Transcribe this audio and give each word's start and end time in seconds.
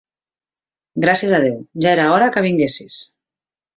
Gràcies 1.03 1.35
a 1.39 1.41
Déu, 1.45 1.59
ja 1.85 1.93
era 1.99 2.07
hora 2.15 2.31
que 2.37 2.47
vinguessis! 2.47 2.97